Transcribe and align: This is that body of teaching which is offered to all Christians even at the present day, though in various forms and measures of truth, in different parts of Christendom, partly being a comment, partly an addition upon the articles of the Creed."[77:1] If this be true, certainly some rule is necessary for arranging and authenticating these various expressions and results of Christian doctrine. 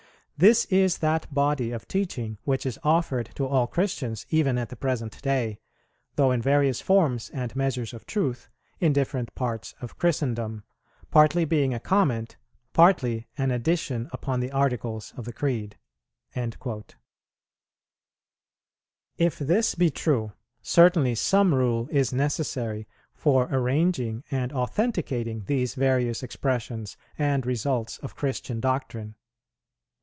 This 0.37 0.65
is 0.71 0.97
that 1.05 1.31
body 1.31 1.69
of 1.69 1.87
teaching 1.87 2.39
which 2.45 2.65
is 2.65 2.79
offered 2.81 3.29
to 3.35 3.45
all 3.45 3.67
Christians 3.67 4.25
even 4.31 4.57
at 4.57 4.69
the 4.69 4.75
present 4.75 5.21
day, 5.21 5.59
though 6.15 6.31
in 6.31 6.41
various 6.41 6.81
forms 6.81 7.29
and 7.29 7.55
measures 7.55 7.93
of 7.93 8.07
truth, 8.07 8.49
in 8.79 8.91
different 8.91 9.35
parts 9.35 9.75
of 9.81 9.99
Christendom, 9.99 10.63
partly 11.11 11.45
being 11.45 11.75
a 11.75 11.79
comment, 11.79 12.37
partly 12.73 13.27
an 13.37 13.51
addition 13.51 14.09
upon 14.11 14.39
the 14.39 14.49
articles 14.51 15.13
of 15.15 15.25
the 15.25 15.31
Creed."[77:1] 15.33 16.95
If 19.19 19.37
this 19.37 19.75
be 19.75 19.91
true, 19.91 20.31
certainly 20.63 21.13
some 21.13 21.53
rule 21.53 21.87
is 21.91 22.11
necessary 22.11 22.87
for 23.13 23.47
arranging 23.51 24.23
and 24.31 24.51
authenticating 24.53 25.43
these 25.45 25.75
various 25.75 26.23
expressions 26.23 26.97
and 27.15 27.45
results 27.45 27.99
of 27.99 28.15
Christian 28.15 28.59
doctrine. 28.59 29.13